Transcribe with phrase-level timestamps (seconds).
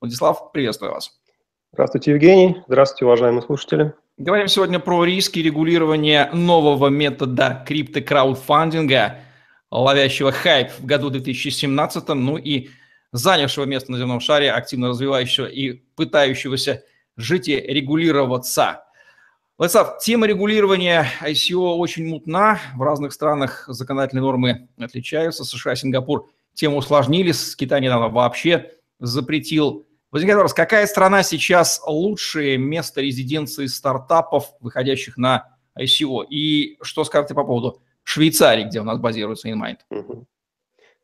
[0.00, 1.10] Владислав, приветствую вас.
[1.72, 2.62] Здравствуйте, Евгений.
[2.68, 3.94] Здравствуйте, уважаемые слушатели.
[4.16, 9.18] Говорим сегодня про риски регулирования нового метода криптокраудфандинга,
[9.72, 12.68] ловящего хайп в году 2017, ну и
[13.10, 16.84] занявшего место на земном шаре, активно развивающего и пытающегося
[17.16, 18.84] жить и регулироваться.
[19.56, 22.60] Владислав, тема регулирования ICO очень мутна.
[22.76, 25.44] В разных странах законодательные нормы отличаются.
[25.44, 28.70] США, Сингапур тему усложнили, с Китаем недавно вообще
[29.00, 36.24] запретил Возникает вопрос, какая страна сейчас лучшее место резиденции стартапов, выходящих на ICO?
[36.28, 39.78] И что скажете по поводу Швейцарии, где у нас базируется InMind?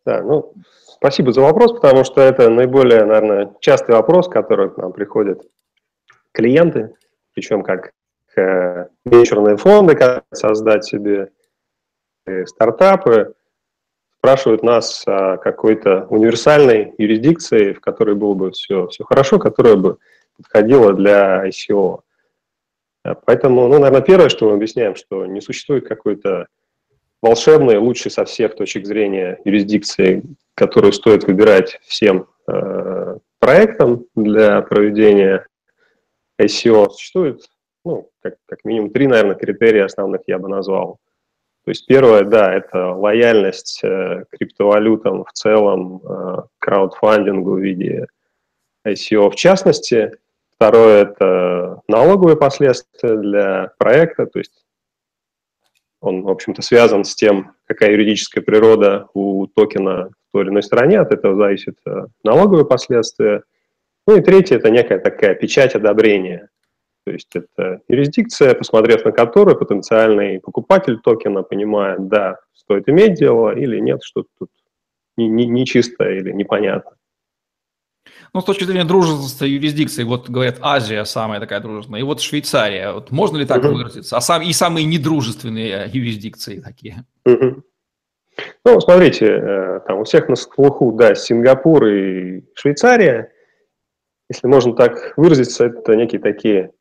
[0.06, 0.54] Да, ну,
[0.86, 5.42] спасибо за вопрос, потому что это наиболее, наверное, частый вопрос, который к нам приходят
[6.32, 6.94] клиенты,
[7.34, 7.92] причем как
[8.36, 11.30] э, венчурные фонды, как создать себе
[12.26, 13.34] э, стартапы,
[14.24, 19.98] спрашивают нас о какой-то универсальной юрисдикции, в которой было бы все, все хорошо, которая бы
[20.38, 22.00] подходила для ICO.
[23.26, 26.46] Поэтому, ну, наверное, первое, что мы объясняем, что не существует какой-то
[27.20, 30.22] волшебной, лучшей со всех точек зрения юрисдикции,
[30.54, 35.46] которую стоит выбирать всем э, проектам для проведения
[36.40, 36.88] ICO.
[36.88, 37.42] Существует,
[37.84, 40.98] ну, как, как минимум три, наверное, критерия основных я бы назвал.
[41.64, 48.06] То есть первое, да, это лояльность э, криптовалютам в целом, э, краудфандингу в виде
[48.86, 50.12] ICO в частности.
[50.54, 54.64] Второе– это налоговые последствия для проекта, то есть
[56.00, 60.62] он, в общем-то, связан с тем, какая юридическая природа у токена в той или иной
[60.62, 63.42] стороне, от этого зависит э, налоговые последствия.
[64.06, 66.50] Ну и третье– это некая такая печать одобрения–
[67.04, 73.54] то есть это юрисдикция, посмотрев на которую потенциальный покупатель токена понимает, да, стоит иметь дело
[73.54, 74.50] или нет, что-то тут
[75.16, 76.92] нечисто не, не или непонятно.
[78.32, 82.92] Ну, с точки зрения дружественности юрисдикции, вот говорят, Азия самая такая дружественная, и вот Швейцария,
[82.92, 83.72] вот можно ли так uh-huh.
[83.72, 84.16] выразиться?
[84.16, 87.04] А сам, и самые недружественные юрисдикции такие?
[87.26, 87.62] Uh-huh.
[88.64, 93.30] Ну, смотрите, э, там у всех на слуху, да, Сингапур и Швейцария,
[94.28, 96.72] если можно так выразиться, это некие такие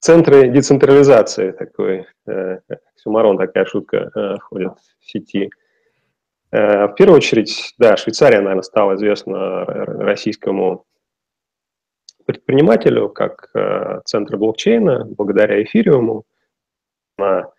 [0.00, 2.60] Центры децентрализации такой, э,
[3.36, 5.50] такая шутка э, ходит в сети.
[6.50, 10.86] Э, в первую очередь, да, Швейцария, наверное, стала известна российскому
[12.24, 16.24] предпринимателю как э, центр блокчейна благодаря эфириуму.
[17.18, 17.50] Она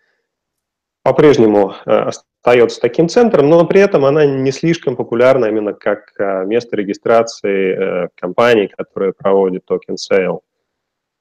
[1.04, 6.12] по-прежнему э, остается таким центром, но при этом она не слишком популярна именно как
[6.46, 10.42] место регистрации э, компаний, которые проводят token sale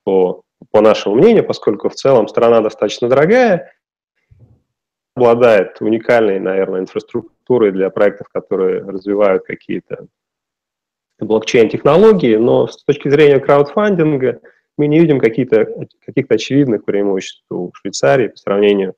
[0.04, 3.74] по по нашему мнению, поскольку в целом страна достаточно дорогая,
[5.16, 10.08] обладает уникальной, наверное, инфраструктурой для проектов, которые развивают какие-то
[11.20, 14.40] блокчейн-технологии, но с точки зрения краудфандинга
[14.78, 15.68] мы не видим каких-то
[16.06, 18.96] каких очевидных преимуществ у Швейцарии по сравнению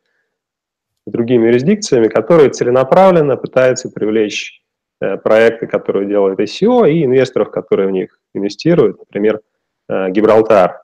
[1.05, 4.61] с другими юрисдикциями, которые целенаправленно пытаются привлечь
[5.01, 9.41] э, проекты, которые делают ICO, и инвесторов, которые в них инвестируют, например,
[9.89, 10.82] э, Гибралтар.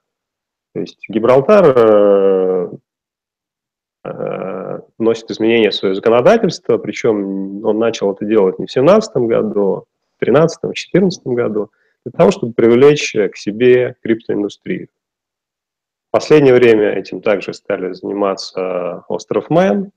[0.74, 2.70] То есть Гибралтар э,
[4.04, 9.86] э, носит изменения в свое законодательство, причем он начал это делать не в 2017 году,
[10.18, 11.72] в 2013, 2014 году,
[12.06, 14.90] для того, чтобы привлечь к себе криптоиндустрию.
[16.10, 19.92] В последнее время этим также стали заниматься остров Мэн,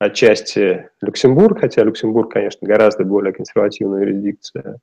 [0.00, 4.78] отчасти Люксембург, хотя Люксембург, конечно, гораздо более консервативная юрисдикция.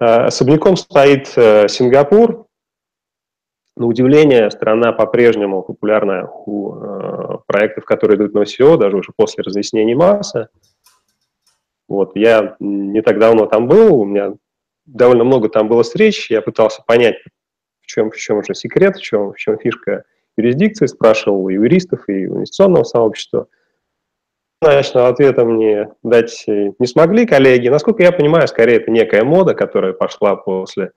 [0.00, 2.46] Э, особняком стоит Сингапур,
[3.76, 9.42] на удивление, страна по-прежнему популярная у э, проектов, которые идут на ICO, даже уже после
[9.44, 10.48] разъяснений масса.
[11.86, 14.34] Вот, я не так давно там был, у меня
[14.86, 17.16] довольно много там было встреч, я пытался понять,
[17.82, 20.04] в чем, в чем же секрет, в чем, в чем фишка
[20.36, 23.46] юрисдикции, спрашивал у юристов и у инвестиционного сообщества.
[24.60, 27.68] Однозначного ответа мне дать не смогли коллеги.
[27.68, 30.92] Насколько я понимаю, скорее это некая мода, которая пошла после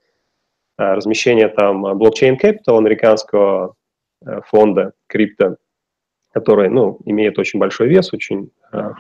[0.80, 3.76] размещение там блокчейн Capital американского
[4.26, 5.58] э, фонда крипто,
[6.34, 8.92] который ну, имеет очень большой вес, очень э,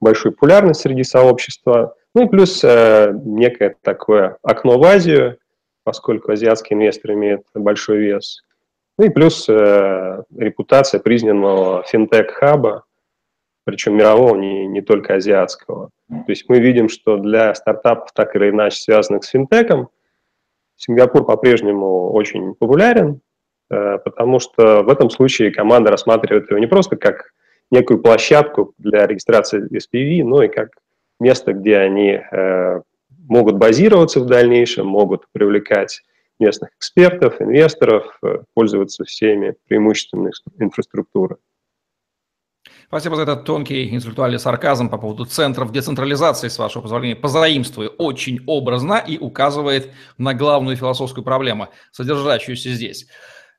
[0.00, 1.94] большую популярность среди сообщества.
[2.14, 5.38] Ну и плюс некое такое окно в Азию,
[5.84, 8.42] поскольку азиатский инвестор имеет большой вес.
[8.98, 12.84] Ну и плюс э, репутация признанного финтех-хаба,
[13.64, 15.90] причем мирового, не, не только азиатского.
[16.08, 19.90] То есть мы видим, что для стартапов, так или иначе связанных с финтеком,
[20.76, 23.20] Сингапур по-прежнему очень популярен,
[23.70, 27.32] э, потому что в этом случае команда рассматривает его не просто как
[27.70, 30.70] некую площадку для регистрации SPV, но и как
[31.18, 32.80] место, где они э,
[33.26, 36.02] могут базироваться в дальнейшем, могут привлекать
[36.38, 41.36] местных экспертов, инвесторов, э, пользоваться всеми преимуществами инфраструктуры.
[42.88, 47.16] Спасибо за этот тонкий интеллектуальный сарказм по поводу центров децентрализации, с вашего позволения.
[47.16, 53.06] Позаимствую очень образно и указывает на главную философскую проблему, содержащуюся здесь.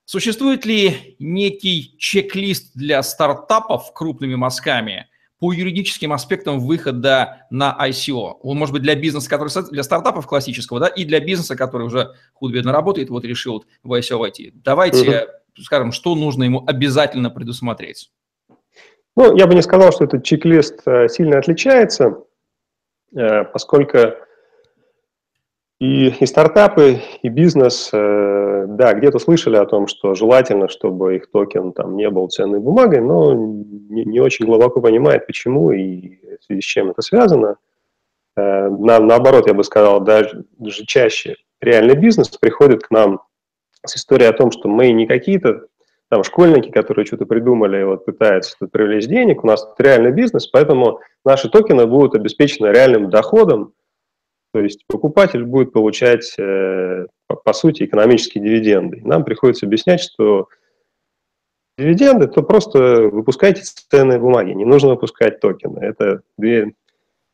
[0.06, 5.07] Существует ли некий чек-лист для стартапов крупными мазками
[5.39, 8.35] по юридическим аспектам выхода на ICO?
[8.41, 12.13] Он может быть для бизнеса, который для стартапов классического, да, и для бизнеса, который уже
[12.33, 14.53] худо-бедно работает, вот решил в ICO войти.
[14.56, 15.27] Давайте
[15.62, 18.12] скажем, что нужно ему обязательно предусмотреть.
[19.18, 22.24] Ну, я бы не сказал, что этот чек-лист э, сильно отличается,
[23.16, 23.98] э, поскольку
[25.80, 31.31] и, и стартапы, и бизнес, э, да, где-то слышали о том, что желательно, чтобы их
[31.31, 36.44] токен там не был ценной бумагой, но не, не очень глубоко понимает, почему и в
[36.44, 37.58] связи с чем это связано.
[38.36, 43.22] На, наоборот, я бы сказал, даже, даже чаще реальный бизнес приходит к нам
[43.84, 45.63] с историей о том, что мы не какие-то
[46.09, 51.00] там школьники, которые что-то придумали, вот пытаются тут привлечь денег, у нас реальный бизнес, поэтому
[51.25, 53.74] наши токены будут обеспечены реальным доходом,
[54.54, 59.01] то есть покупатель будет получать, э, по сути, экономические дивиденды.
[59.04, 60.48] нам приходится объяснять, что
[61.77, 65.80] дивиденды, то просто выпускайте ценные бумаги, не нужно выпускать токены.
[65.80, 66.74] Это две,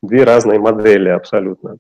[0.01, 1.77] две разные модели абсолютно.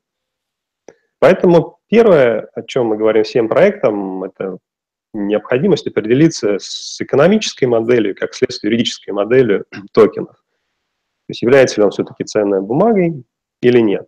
[1.19, 4.59] Поэтому первое, о чем мы говорим всем проектам, это
[5.13, 10.35] необходимость определиться с экономической моделью, как следствие юридической моделью токенов.
[10.35, 13.23] То есть является ли он все-таки ценной бумагой
[13.61, 14.07] или нет.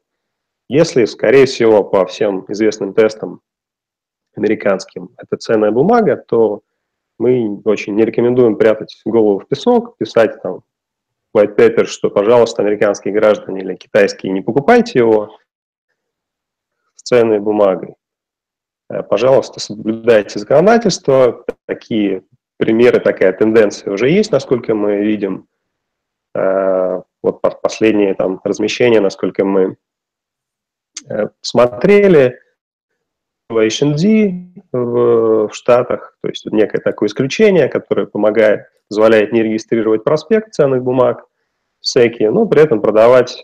[0.68, 3.42] Если, скорее всего, по всем известным тестам
[4.36, 6.64] американским это ценная бумага, то
[7.18, 10.64] мы очень не рекомендуем прятать голову в песок, писать там
[11.36, 15.38] white paper, что, пожалуйста, американские граждане или китайские, не покупайте его
[16.96, 17.96] с ценной бумагой.
[18.90, 21.46] Э, пожалуйста, соблюдайте законодательство.
[21.66, 22.24] Такие
[22.58, 25.48] примеры, такая тенденция уже есть, насколько мы видим.
[26.36, 29.78] Э, вот последние там размещения, насколько мы
[31.10, 32.40] э, смотрели,
[33.48, 40.56] в HND в, Штатах, то есть некое такое исключение, которое помогает, позволяет не регистрировать проспект
[40.56, 41.28] ценных бумаг
[41.80, 43.40] в SEC, но при этом продавать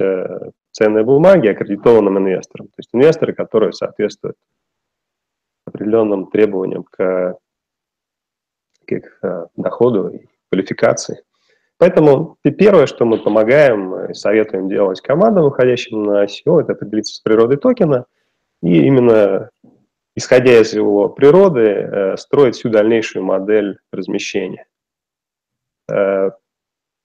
[0.71, 2.69] ценные бумаги аккредитованным инвесторам.
[2.69, 4.37] То есть инвесторы, которые соответствуют
[5.73, 7.37] определенным требованиям к,
[8.85, 11.23] к их э, доходу и квалификации.
[11.77, 17.19] Поэтому первое, что мы помогаем и советуем делать командам, выходящим на ICO, это определиться с
[17.19, 18.05] природой токена
[18.61, 19.49] и именно
[20.15, 24.67] исходя из его природы, э, строить всю дальнейшую модель размещения.
[25.91, 26.31] Э,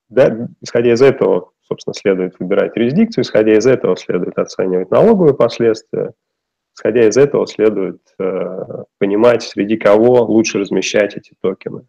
[0.08, 6.12] да, исходя из этого, собственно, следует выбирать юрисдикцию, исходя из этого следует оценивать налоговые последствия,
[6.76, 11.86] Исходя из этого следует э, понимать, среди кого лучше размещать эти токены.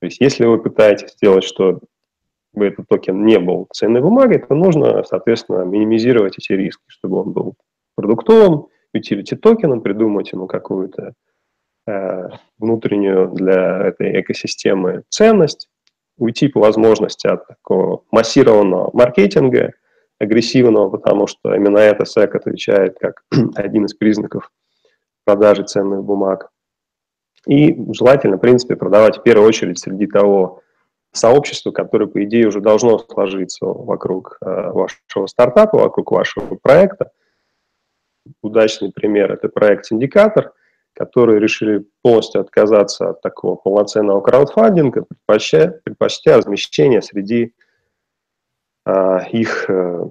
[0.00, 1.80] То есть если вы пытаетесь сделать, чтобы
[2.54, 7.54] этот токен не был ценной бумагой, то нужно, соответственно, минимизировать эти риски, чтобы он был
[7.96, 11.14] продуктовым, utility токеном, придумать ему какую-то
[11.86, 12.28] э,
[12.58, 15.70] внутреннюю для этой экосистемы ценность,
[16.18, 19.72] уйти по возможности от такого массированного маркетинга–
[20.18, 23.24] агрессивного, потому что именно это SEC отвечает как
[23.56, 24.50] один из признаков
[25.24, 26.50] продажи ценных бумаг.
[27.46, 30.62] И желательно, в принципе, продавать в первую очередь среди того
[31.12, 37.10] сообщества, которое, по идее, уже должно сложиться вокруг э, вашего стартапа, вокруг вашего проекта.
[38.42, 40.52] Удачный пример– это проект «Синдикатор»,
[40.94, 47.52] которые решили полностью отказаться от такого полноценного краудфандинга, предпочтя, предпочтя размещение среди
[49.32, 50.04] их э,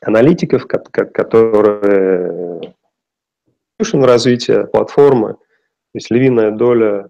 [0.00, 2.60] аналитиков, которые
[3.78, 5.38] на развитие платформы, то
[5.94, 7.08] есть львиная доля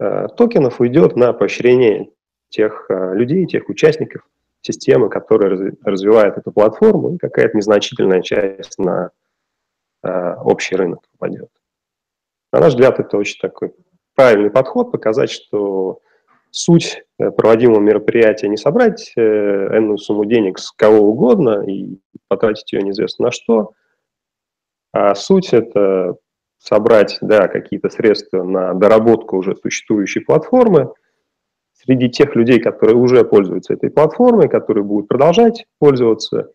[0.00, 2.10] э, токенов уйдет на поощрение
[2.48, 4.22] тех э, людей, тех участников
[4.62, 9.10] системы, которые развивают эту платформу, и какая-то незначительная часть на
[10.02, 11.50] общий рынок попадет.
[12.52, 13.74] На наш взгляд, это очень такой
[14.14, 16.00] правильный подход, показать, что
[16.50, 22.72] суть э, проводимого мероприятия не собрать э, энную сумму денег с кого угодно и потратить
[22.72, 23.72] ее неизвестно на что,
[24.92, 26.16] а суть– это
[26.58, 30.92] собрать да, какие-то средства на доработку уже существующей платформы.
[31.74, 36.50] Среди тех людей, которые уже пользуются этой платформой, которые будут продолжать пользоваться,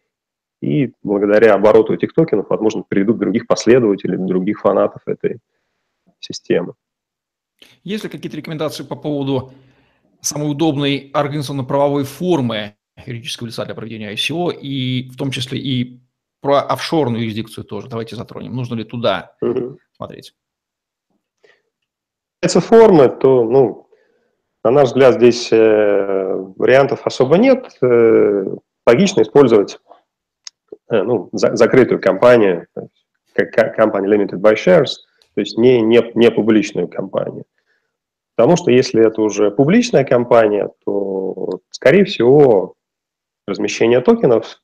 [0.61, 5.39] и благодаря обороту этих токенов, возможно, приведут других последователей, других фанатов этой
[6.19, 6.73] системы.
[7.83, 9.51] Есть ли какие-то рекомендации по поводу
[10.21, 12.75] самой удобной организационно-правовой формы
[13.05, 16.01] юридического лица для проведения ICO, и в том числе и
[16.41, 17.87] про офшорную юрисдикцию тоже.
[17.87, 18.55] Давайте затронем.
[18.55, 19.77] Нужно ли туда угу.
[19.95, 20.33] смотреть?
[22.41, 23.87] Если формы, то, ну,
[24.63, 27.77] на наш взгляд, здесь э, вариантов особо нет.
[27.81, 28.45] Э,
[28.87, 29.79] логично использовать
[30.89, 32.67] э, ну, за, закрытую компанию,
[33.33, 34.97] как компания Limited by Shares,
[35.35, 37.45] то есть не, не, не публичную компанию.
[38.41, 42.73] Потому что если это уже публичная компания, то, скорее всего,
[43.45, 44.63] размещение токенов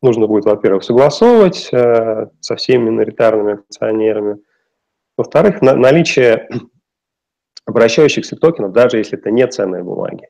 [0.00, 4.38] нужно будет, во-первых, согласовывать э, со всеми миноритарными акционерами.
[5.16, 6.48] Во-вторых, на, наличие
[7.66, 10.28] обращающихся токенов, даже если это не ценные бумаги,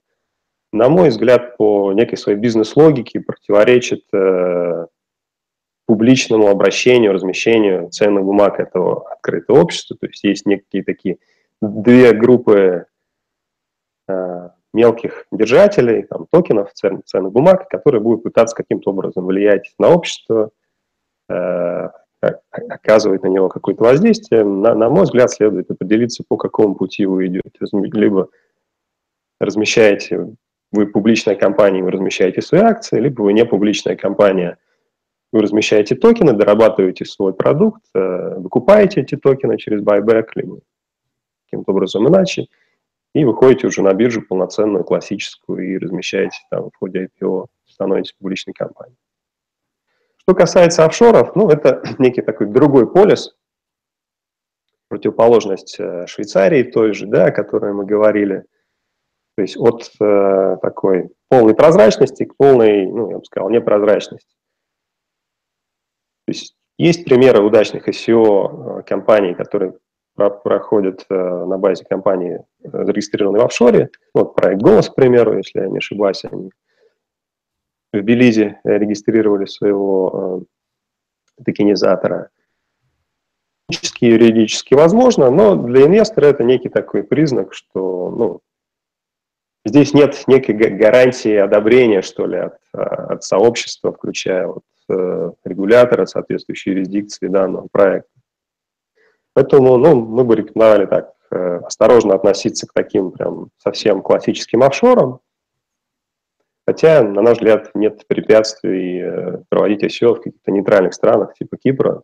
[0.73, 4.87] на мой взгляд, по некой своей бизнес-логике противоречит э,
[5.85, 9.99] публичному обращению, размещению ценных бумаг этого открытого общества.
[10.01, 11.19] То есть есть некие такие
[11.61, 12.87] две группы
[14.09, 20.51] э, мелких держателей, там, токенов, ценных, бумаг, которые будут пытаться каким-то образом влиять на общество,
[21.29, 21.89] э,
[22.69, 24.45] оказывать на него какое-то воздействие.
[24.45, 27.51] На, на мой взгляд, следует определиться, по какому пути вы идете.
[27.73, 28.29] Либо
[29.41, 30.35] размещаете,
[30.73, 34.59] вы публичная компания, вы размещаете свои акции, либо вы не публичная компания,
[35.33, 40.61] вы размещаете токены, дорабатываете свой продукт, э, выкупаете эти токены через buyback, либо
[41.51, 42.47] каким-то образом иначе–
[43.15, 48.55] и выходите уже на биржу полноценную, классическую, и размещаете там в ходе IPO, становитесь публичной
[48.55, 48.97] компанией.
[50.19, 53.37] Что касается офшоров, ну, это некий такой другой полис,
[54.89, 58.45] противоположность э, Швейцарии той же, да, о которой мы говорили.
[59.37, 64.37] То есть от э, такой полной прозрачности к полной, ну, я бы сказал, непрозрачности.
[66.27, 69.75] То есть есть примеры удачных SEO э, компаний, которые
[70.15, 73.91] проходят э, на базе компании, э, зарегистрированной в офшоре.
[74.15, 76.51] Вот проект «Голос», к примеру, если я не ошибаюсь, они
[77.93, 80.45] в Белизе регистрировали своего
[81.39, 82.31] э, токенизатора.
[83.69, 88.41] Технически юридически возможно, но для инвестора это некий такой признак, что ну,
[89.65, 94.65] здесь нет некой гарантии одобрения, что ли, от, от сообщества, включая вот,
[95.45, 98.20] регулятора соответствующей юрисдикции данного проекта.
[99.35, 105.21] Поэтому ну, мы бы рекомендовали так э, осторожно относиться к таким прям совсем классическим офшорам,
[106.67, 112.03] хотя, на наш взгляд, нет препятствий э, проводить ICO в каких-то нейтральных странах типа Кипра,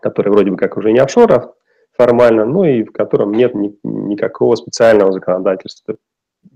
[0.00, 1.54] которые вроде бы как уже не офшор
[1.92, 5.96] формально, но и в котором нет ни, никакого специального законодательства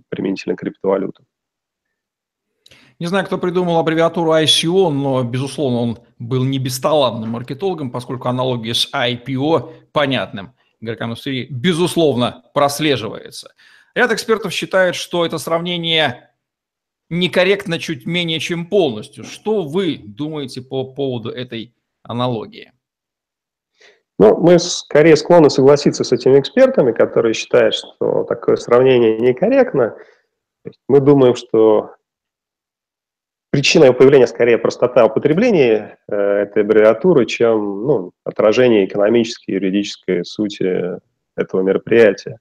[0.09, 1.27] применительно к криптовалютам.
[3.01, 8.75] Не знаю, кто придумал аббревиатуру ICO, но, безусловно, он был не бесталанным маркетологом, поскольку аналогия
[8.75, 13.53] с IPO понятным игрокам индустрии, безусловно, прослеживается.
[13.95, 16.31] Ряд экспертов считает, что это сравнение
[17.09, 19.25] некорректно чуть менее чем полностью.
[19.25, 22.73] Что вы думаете по поводу этой аналогии?
[24.19, 29.97] Ну, мы скорее склонны согласиться с этими экспертами, которые считают, что такое сравнение некорректно.
[30.89, 31.95] Мы думаем, что
[33.51, 40.99] причиной появления скорее простота употребления э, этой аббревиатуры, чем ну, отражение экономической и юридической сути
[41.37, 42.39] этого мероприятия.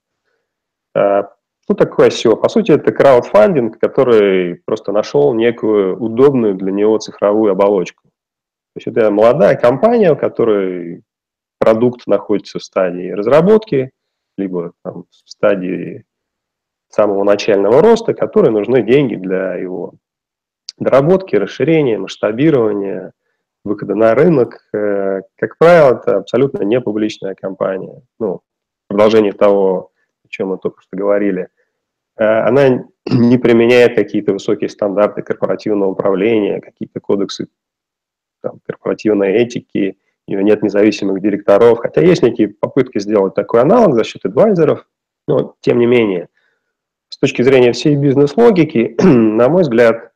[0.93, 1.29] А,
[1.63, 2.35] что такое SEO?
[2.35, 8.03] По сути, это краудфандинг, который просто нашел некую удобную для него цифровую оболочку.
[8.03, 11.03] То есть это молодая компания, у которой
[11.59, 13.91] продукт находится в стадии разработки,
[14.37, 16.05] либо там, в стадии
[16.89, 19.95] самого начального роста, которой нужны деньги для его
[20.77, 23.13] доработки, расширения, масштабирования,
[23.63, 24.61] выхода на рынок.
[24.73, 28.01] Э, как правило, это абсолютно не публичная компания.
[28.19, 28.41] Ну,
[28.87, 29.91] продолжение того,
[30.25, 31.49] о чем мы только что говорили.
[32.17, 37.47] Э, она не применяет какие-то высокие стандарты корпоративного управления, какие-то кодексы
[38.41, 43.95] там, корпоративной этики, у нее нет независимых директоров, хотя есть некие попытки сделать такой аналог
[43.95, 44.85] за счет адвайзеров,
[45.27, 46.27] но тем не менее,
[47.09, 50.11] с точки зрения всей бизнес-логики, на мой взгляд,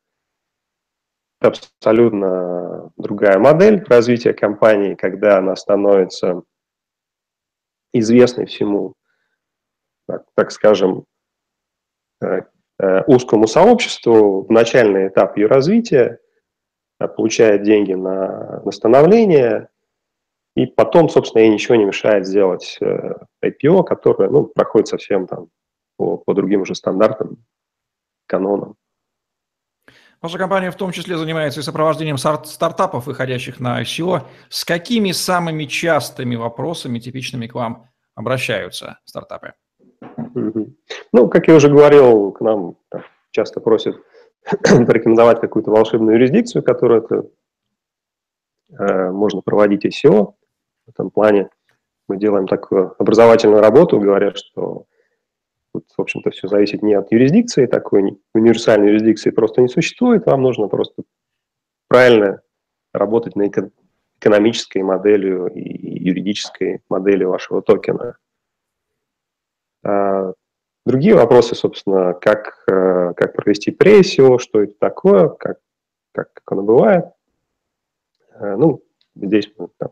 [1.42, 6.44] абсолютно другая модель развития компании, когда она становится
[7.94, 8.96] известной всему,
[10.08, 11.06] так, так скажем,
[12.22, 12.42] э,
[12.80, 16.20] э, узкому сообществу в начальный этап ее развития,
[17.00, 19.70] э, получает деньги на, на становление,
[20.56, 25.48] И потом, собственно, ей ничего не мешает сделать э, IPO, которое ну, проходит совсем там
[25.98, 27.38] по, по другим уже стандартам,
[28.28, 28.76] канонам.
[30.22, 34.22] Ваша компания в том числе занимается и сопровождением стартапов, выходящих на ICO.
[34.50, 39.54] С какими самыми частыми вопросами, типичными к вам, обращаются стартапы?
[41.12, 42.76] Ну, как я уже говорил, к нам
[43.32, 43.96] часто просят
[44.62, 47.26] порекомендовать какую-то волшебную юрисдикцию, которую это,
[48.78, 50.36] э, можно проводить ICO.
[50.86, 51.50] В этом плане
[52.08, 54.86] мы делаем такую образовательную работу, говоря, что
[55.74, 60.42] Тут, в общем-то, все зависит не от юрисдикции, такой универсальной юрисдикции просто не существует, вам
[60.42, 61.04] нужно просто
[61.88, 62.42] правильно
[62.94, 63.50] работать на
[64.20, 68.18] экономической моделью и юридической модели вашего токена.
[69.84, 70.34] А
[70.86, 75.60] другие вопросы, собственно, как, э, как провести прессию, что это такое, как,
[76.12, 77.06] как, как оно бывает.
[78.34, 78.84] Э, ну,
[79.16, 79.92] здесь мы там,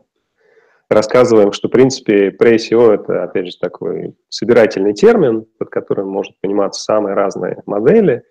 [0.90, 6.82] рассказываем, что, в принципе, pre-ICO– это, опять же, такой собирательный термин, под которым может пониматься
[6.82, 8.24] самые разные модели,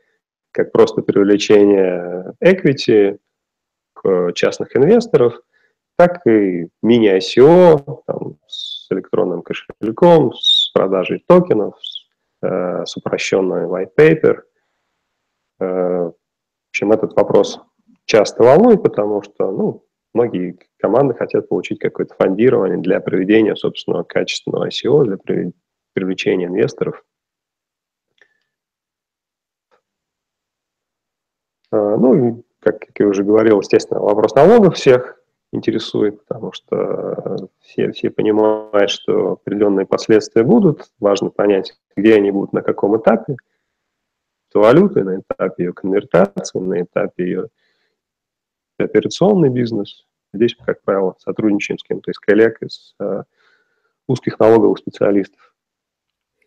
[0.51, 3.19] как просто привлечение equity
[4.33, 5.39] частных инвесторов,
[5.97, 12.07] так и мини-ICO там, с электронным кошельком, с продажей токенов, с,
[12.41, 14.41] э, с упрощенной white paper.
[15.59, 16.13] Э, в
[16.69, 17.59] общем, этот вопрос
[18.05, 24.67] часто волнует, потому что, ну, многие команды хотят получить какое-то фондирование для проведения собственного качественного
[24.67, 25.51] ICO, для
[25.93, 27.03] привлечения инвесторов.
[31.71, 35.19] А, ну как, я уже говорил, естественно, вопрос налогов всех
[35.51, 40.91] интересует, потому что все, все понимают, что определенные последствия будут.
[40.99, 43.35] Важно понять, где они будут, на каком этапе.
[44.51, 47.49] То валюты, на этапе ее конвертации, на этапе ее
[48.85, 50.05] операционный бизнес.
[50.33, 53.23] Здесь, как правило, сотрудничаем с кем-то из коллег, из э,
[54.07, 55.53] узких налоговых специалистов.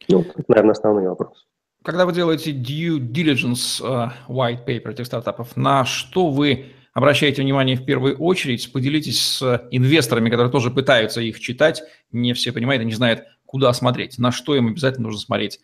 [0.09, 1.45] Ну, это, наверное, основные вопросы.
[1.85, 7.77] Когда вы делаете due diligence uh, white paper этих стартапов, на что вы обращаете внимание
[7.77, 8.73] в первую очередь?
[8.73, 11.83] Поделитесь с инвесторами, которые тоже пытаются их читать.
[12.13, 14.19] Не все понимают и не знают, куда смотреть.
[14.19, 15.61] На что им обязательно нужно смотреть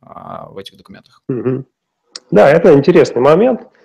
[0.00, 1.22] uh, в этих документах?
[1.30, 1.64] Mm-hmm.
[2.30, 3.62] Да, это интересный момент.
[3.62, 3.83] Э,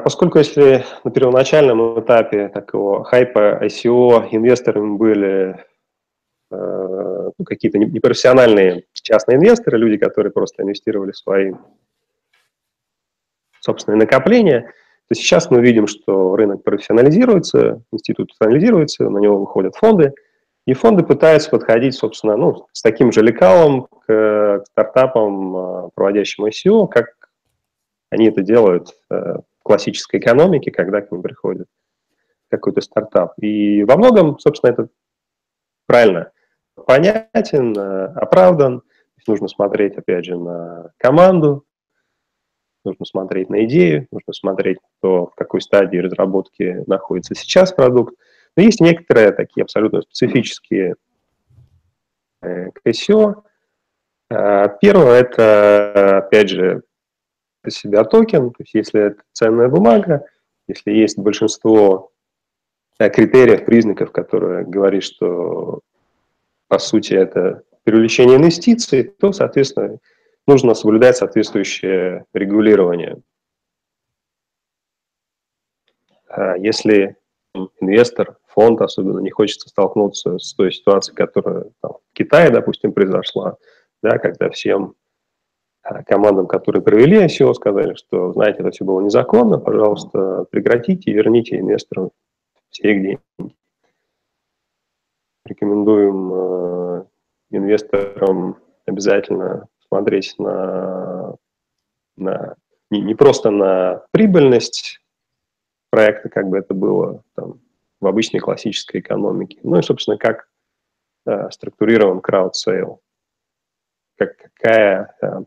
[0.00, 5.64] поскольку если на первоначальном этапе такого хайпа ICO инвесторами были
[6.50, 11.54] э, ну, какие-то непрофессиональные частные инвесторы, люди, которые просто инвестировали в свои
[13.60, 14.72] собственные накопления,
[15.08, 20.12] то сейчас мы видим, что рынок профессионализируется, институт профессионализируется, на него выходят фонды,
[20.66, 26.44] и фонды пытаются подходить, собственно, ну, с таким же лекалом к, к стартапам, э, проводящим
[26.44, 27.14] ICO, как
[28.10, 28.94] они это делают
[29.70, 31.68] классической экономики, когда к ним приходит
[32.48, 33.34] какой-то стартап.
[33.40, 34.88] И во многом, собственно, это
[35.86, 36.32] правильно
[36.88, 38.82] понятен, э, оправдан.
[39.28, 41.64] Нужно смотреть, опять же, на команду,
[42.84, 48.16] нужно смотреть на идею, нужно смотреть, то, в какой стадии разработки находится сейчас продукт.
[48.56, 50.96] Но есть некоторые такие абсолютно специфические
[52.42, 53.44] э, КСО.
[54.30, 56.82] Э, первое– это, опять же,
[57.62, 60.24] по себя токен, то есть если это ценная бумага,
[60.66, 62.10] если есть большинство
[62.98, 65.80] э, критериев, признаков, которые говорят, что
[66.68, 69.98] по сути это привлечение инвестиций, то, соответственно,
[70.46, 73.20] нужно соблюдать соответствующее регулирование.
[76.28, 77.16] А если
[77.80, 83.56] инвестор, фонд особенно не хочется столкнуться с той ситуацией, которая там, в Китае, допустим, произошла,
[84.02, 84.94] да, когда всем
[86.06, 91.58] командам, которые провели ICO, сказали, что, знаете, это все было незаконно, пожалуйста, прекратите и верните
[91.58, 92.10] инвесторам
[92.70, 93.54] все их деньги.
[95.44, 97.04] Рекомендуем э,
[97.50, 101.34] инвесторам обязательно смотреть на,
[102.16, 102.54] на
[102.90, 105.00] не, не просто на прибыльность
[105.90, 107.60] проекта, как бы это было там,
[108.00, 110.48] в обычной классической экономике, ну и, собственно, как
[111.26, 113.00] э, структурирован краудсейл,
[114.16, 115.40] как, какая э,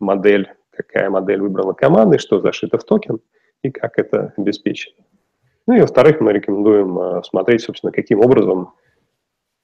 [0.00, 3.20] модель, какая модель выбрала команда, что зашито в токен
[3.62, 4.96] и как это обеспечено.
[5.66, 8.72] Ну и во-вторых, мы рекомендуем э, смотреть, собственно, каким образом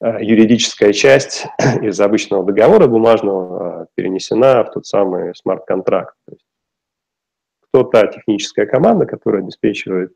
[0.00, 1.46] э, юридическая часть
[1.82, 6.16] из обычного договора бумажного э, перенесена в тот самый смарт-контракт.
[7.60, 10.12] Кто та техническая команда, которая обеспечивает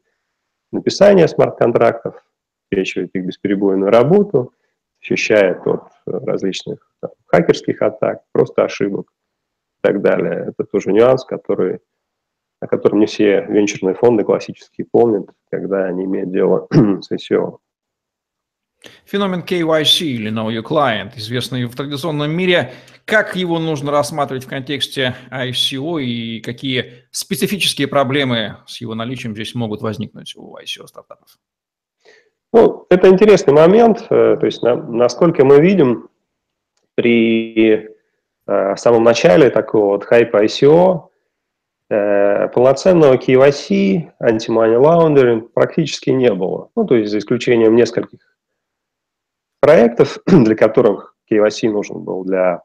[0.72, 2.22] написание смарт-контрактов,
[2.70, 4.52] обеспечивает их бесперебойную работу,
[5.00, 9.10] защищает от различных там, хакерских атак, просто ошибок
[9.78, 10.46] и так далее.
[10.48, 11.80] Это тоже нюанс, который,
[12.60, 17.58] о котором не все венчурные фонды классические помнят, когда они имеют дело с ICO.
[19.06, 22.72] Феномен KYC или Know Your Client, известный в традиционном мире,
[23.04, 29.54] как его нужно рассматривать в контексте ICO и какие специфические проблемы с его наличием здесь
[29.54, 31.38] могут возникнуть у ICO стартапов?
[32.52, 34.06] Ну, это интересный момент.
[34.10, 36.08] Э, то есть, на, насколько мы видим,
[36.94, 37.88] при
[38.48, 41.10] э, самом начале такого вот хайпа ICO
[41.90, 46.70] э, полноценного KYC, anti-money laundering практически не было.
[46.74, 48.20] Ну, то есть, за исключением нескольких
[49.60, 52.62] проектов, для которых KYC нужен был для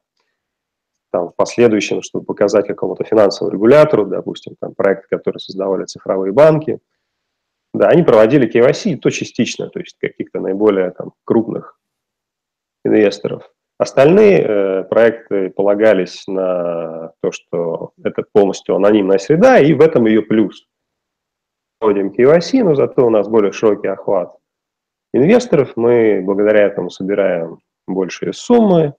[1.12, 6.80] там, в последующем, чтобы показать какому-то финансовому регулятору, допустим, там, проекты, которые создавали цифровые банки–
[7.74, 11.80] да, они проводили KYC, то частично, то есть каких-то наиболее там, крупных
[12.86, 13.52] инвесторов.
[13.78, 20.22] Остальные э, проекты полагались на то, что это полностью анонимная среда, и в этом ее
[20.22, 20.68] плюс.
[21.80, 24.36] Проводим KYC, но зато у нас более широкий охват
[25.14, 28.94] инвесторов, мы благодаря этому собираем большие суммы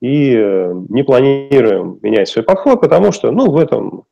[0.00, 4.04] и э, не планируем менять свой подход, потому что ну, в этом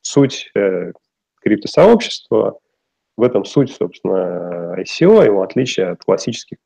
[0.00, 0.92] суть э,
[1.40, 2.58] криптосообщества–
[3.16, 6.58] в этом суть, собственно, ICO, его отличие от классических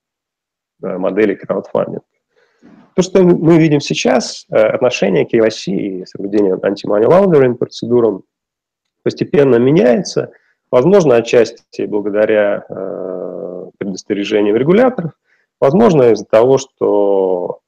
[0.81, 2.03] моделей краудфандинга.
[2.95, 8.25] То, что мы видим сейчас, э, отношение к KYC и соблюдение anti-money laundering процедурам
[9.03, 10.33] постепенно меняется.
[10.71, 15.13] Возможно, отчасти благодаря э, предостережениям регуляторов,
[15.61, 17.61] возможно, из-за того, что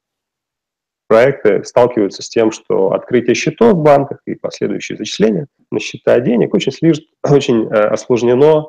[1.13, 6.55] проекты сталкиваются с тем, что открытие счетов в банках и последующие зачисления на счета денег
[6.55, 8.69] очень, слишком, очень э, осложнено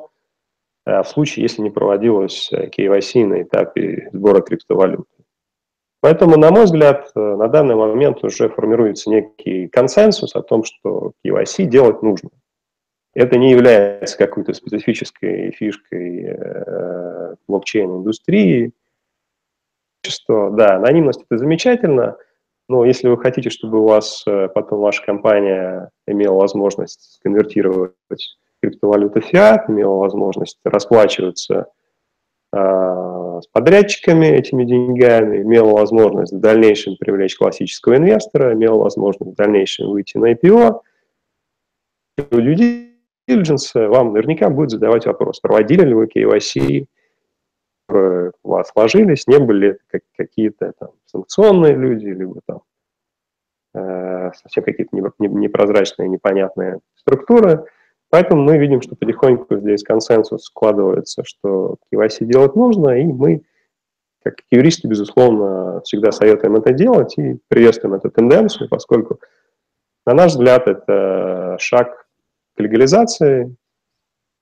[0.84, 5.13] э, в случае, если не проводилось KYC э, на этапе сбора криптовалюты.
[6.04, 11.64] Поэтому, на мой взгляд, на данный момент уже формируется некий консенсус о том, что KYC
[11.64, 12.28] делать нужно.
[13.14, 18.72] Это не является какой-то специфической фишкой э, блокчейн-индустрии.
[20.28, 22.18] Да, анонимность– это замечательно–
[22.68, 27.92] но если вы хотите, чтобы у вас э, потом ваша компания имела возможность конвертировать
[28.62, 31.64] криптовалюту фиат, имела возможность расплачиваться э,
[32.54, 39.90] с подрядчиками этими деньгами, имела возможность в дальнейшем привлечь классического инвестора, имела возможность в дальнейшем
[39.90, 40.80] выйти на IPO,
[42.18, 42.90] due
[43.28, 46.86] diligence вам наверняка будет задавать вопрос, проводили ли вы KYC,
[47.88, 49.78] у вас сложились, не были
[50.16, 52.62] какие-то там санкционные люди, либо там
[53.74, 57.64] э, совсем какие-то непрозрачные, непонятные структуры.
[58.14, 63.42] Поэтому мы видим, что потихоньку здесь консенсус складывается, что KYC делать нужно, и мы,
[64.22, 69.18] как юристы, безусловно, всегда советуем это делать и приветствуем эту тенденцию, поскольку,
[70.06, 72.06] на наш взгляд, это шаг
[72.56, 73.56] к легализации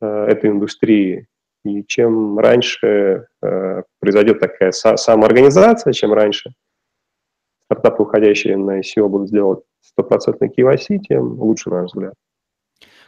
[0.03, 1.27] э, этой индустрии,
[1.65, 6.51] и чем раньше э, произойдет такая са- самоорганизация, чем раньше
[7.65, 12.13] стартапы, уходящие на ICO, будут делать стопроцентный KYC, тем лучше, на наш взгляд.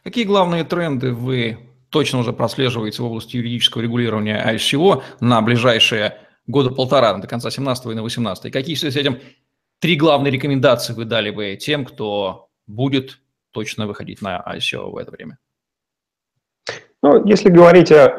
[0.05, 6.69] Какие главные тренды вы точно уже прослеживаете в области юридического регулирования ICO на ближайшие года
[6.69, 8.53] полтора, до конца 17 и на 18?
[8.53, 9.19] Какие с этим
[9.79, 13.19] три главные рекомендации вы дали бы тем, кто будет
[13.51, 15.39] точно выходить на ICO в это время?
[17.03, 18.15] Ну, если говорить о,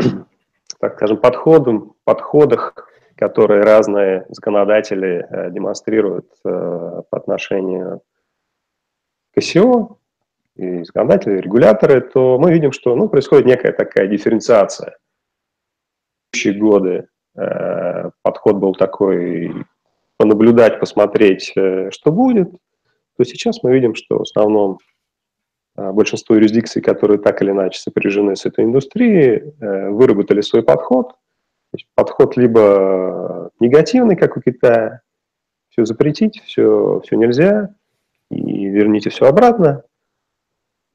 [0.80, 2.74] так скажем, подходах, подходах,
[3.16, 6.50] которые разные законодатели э, демонстрируют э,
[7.10, 8.02] по отношению
[9.36, 10.00] к СИО,
[10.56, 14.98] и законодатели, и регуляторы, то мы видим, что ну, происходит некая такая дифференциация.
[16.28, 19.54] В предыдущие годы э, подход был такой
[20.18, 22.50] понаблюдать, посмотреть, э, что будет,
[23.18, 24.80] то сейчас мы видим, что в основном
[25.76, 31.14] а, большинство юрисдикций, которые так или иначе сопряжены с этой индустрией, э, выработали свой подход.
[31.94, 35.02] Подход либо негативный, как у Китая,
[35.70, 37.76] все запретить, все, все нельзя,
[38.30, 39.95] и верните все обратно, э,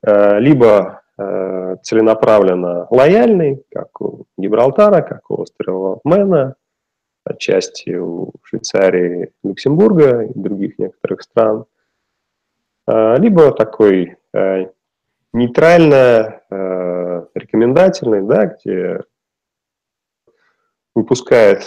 [0.02, 6.54] либо э, целенаправленно лояльный, как у Гибралтара, как у острова Мэна,
[7.24, 11.66] отчасти у Швейцарии, Люксембурга и других некоторых стран,
[12.86, 14.66] либо такой Э,
[15.32, 19.00] нейтрально э, рекомендательный, да, где
[20.94, 21.64] выпускает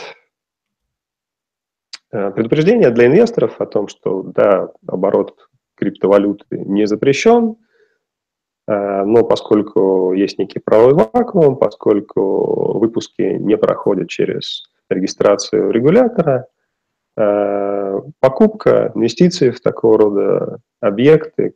[2.12, 7.58] э, предупреждение для инвесторов о том, что да, оборот криптовалюты не запрещен,
[8.67, 16.47] но поскольку есть некий правовой вакуум, поскольку выпуски не проходят через регистрацию регулятора,
[18.19, 21.56] покупка, инвестиции в такого рода объекты,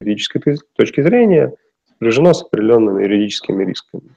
[0.00, 4.16] юридической точки зрения сопряжено с определенными юридическими рисками.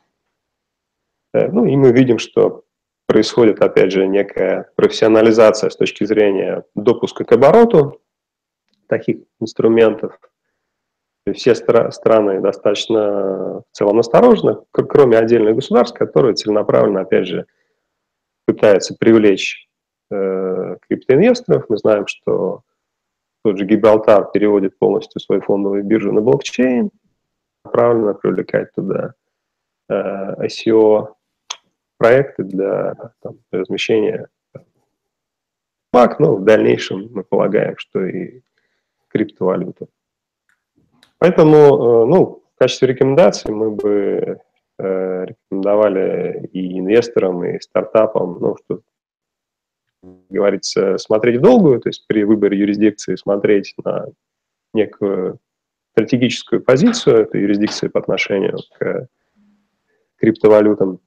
[1.33, 2.63] Э, ну и мы видим, что
[3.07, 8.01] происходит, опять же, некая профессионализация с точки зрения допуска к обороту
[8.87, 10.19] таких инструментов.
[11.33, 17.47] Все стра- страны достаточно в целом осторожны, кроме отдельных государств, которые целенаправленно, опять же,
[18.45, 19.67] пытаются привлечь
[20.11, 21.65] э, криптоинвесторов.
[21.67, 22.61] Мы знаем, что
[23.43, 26.91] тот же Гибралтар переводит полностью свою фондовую биржу на блокчейн,
[27.63, 29.15] направленно привлекать туда
[29.89, 31.15] э, ICO
[31.97, 34.27] проекты для там, размещения
[35.91, 38.41] бак, но в дальнейшем мы полагаем, что и
[39.07, 39.87] криптовалюту.
[41.19, 44.39] Поэтому, э, ну, в качестве рекомендаций мы бы
[44.77, 48.81] э, рекомендовали и инвесторам, и стартапам, ну, что
[50.29, 54.05] говорится, смотреть в долгую, то есть при выборе юрисдикции смотреть на
[54.73, 55.39] некую
[55.93, 59.07] стратегическую позицию, это юрисдикция по отношению к
[60.17, 60.99] криптовалютам,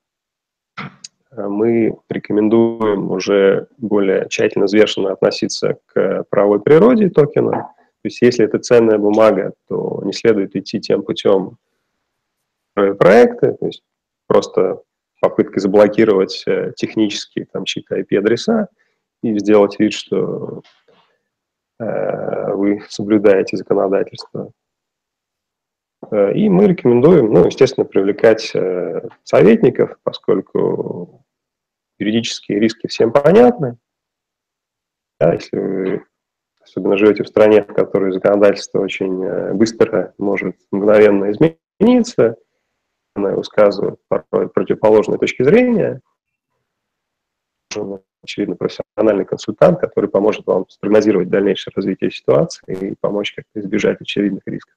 [1.37, 7.73] мы рекомендуем уже более тщательно, взвешенно относиться к правовой природе токена.
[8.09, 11.59] Есть если это ценная бумага, то не следует идти тем путем
[12.75, 13.83] проекта, то есть
[14.27, 14.83] просто
[15.21, 18.69] попыткой заблокировать э, технические там чьи-то IP-адреса
[19.23, 20.63] и сделать вид, что
[21.81, 24.53] э, вы соблюдаете законодательство.
[26.11, 31.25] Э, и мы рекомендуем, ну, естественно, привлекать э, советников, поскольку
[31.99, 33.77] юридические риски всем понятны.
[35.21, 36.05] Да, если вы
[36.69, 42.37] особенно живете в стране, в которой законодательство очень э, быстро может мгновенно измениться,
[43.15, 46.01] она высказывает порой противоположные точки зрения,
[48.23, 54.43] очевидно, профессиональный консультант, который поможет вам спрогнозировать дальнейшее развитие ситуации и помочь как-то избежать очевидных
[54.47, 54.75] рисков.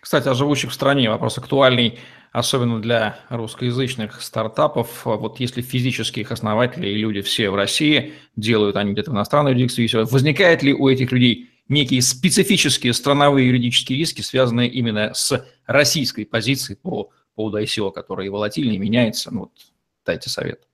[0.00, 1.98] Кстати, о живущих в стране вопрос актуальный,
[2.30, 5.04] особенно для русскоязычных стартапов.
[5.04, 9.52] Вот если физически их основатели и люди все в России, делают они где-то в иностранной
[9.52, 16.24] юрисдикции, возникает ли у этих людей некие специфические страновые юридические риски, связанные именно с российской
[16.24, 19.32] позицией по поводу ICO, которая и волатильнее меняется?
[19.32, 19.52] Ну, вот,
[20.04, 20.66] дайте совет.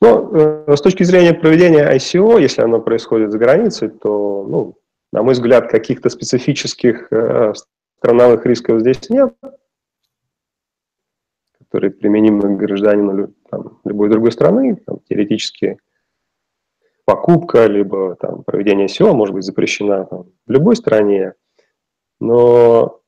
[0.00, 0.34] Ну,
[0.68, 4.78] э, с точки зрения проведения ICO, если оно происходит за границей, то, ну,
[5.14, 7.52] на мой взгляд, каких-то специфических э,
[7.98, 9.32] страновых рисков здесь нет,
[11.56, 14.74] которые применимы к гражданину там, любой другой страны.
[14.84, 15.78] Там, теоретически
[17.04, 21.34] покупка, либо там, проведение СИО может быть запрещена там, в любой стране.
[22.18, 23.00] Но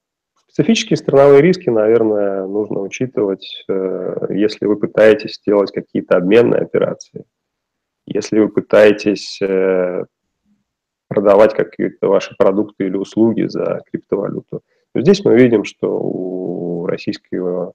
[0.46, 7.24] специфические страновые риски, наверное, нужно учитывать, э, если вы пытаетесь сделать какие-то обменные операции,
[8.06, 10.04] если вы пытаетесь э,
[11.08, 14.62] продавать какие-то ваши продукты или услуги за криптовалюту.
[14.94, 17.72] Но здесь мы видим, что у российского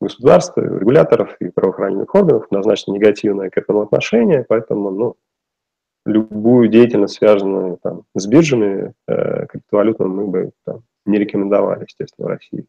[0.00, 5.16] государства, регуляторов и правоохранительных органов однозначно негативное к этому отношение, поэтому ну,
[6.04, 12.30] любую деятельность, связанную там, с биржами э, криптовалютами, мы бы там, не рекомендовали, естественно, в
[12.30, 12.66] России.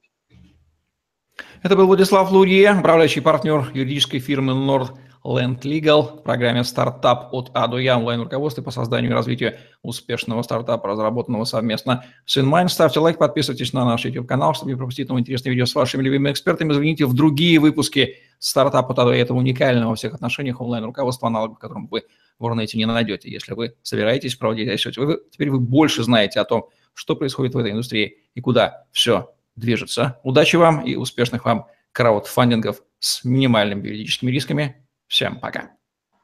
[1.61, 4.91] Это был Владислав Лурье, управляющий партнер юридической фирмы Nord
[5.25, 10.43] Land Legal в программе «Стартап от А до Я» онлайн-руководстве по созданию и развитию успешного
[10.43, 12.69] стартапа, разработанного совместно с InMind.
[12.69, 16.31] Ставьте лайк, подписывайтесь на наш YouTube-канал, чтобы не пропустить новые интересные видео с вашими любимыми
[16.31, 16.73] экспертами.
[16.73, 19.21] Звоните в другие выпуски «Стартапа от А до Я».
[19.21, 22.03] Это уникального во всех отношениях онлайн-руководство, аналогов которому вы
[22.37, 23.31] в Рунете не найдете.
[23.31, 27.57] Если вы собираетесь проводить ICO, вы, теперь вы больше знаете о том, что происходит в
[27.57, 30.19] этой индустрии и куда все движется.
[30.23, 34.84] Удачи вам и успешных вам краудфандингов с минимальными юридическими рисками.
[35.07, 35.75] Всем пока.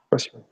[0.08, 0.51] Спасибо.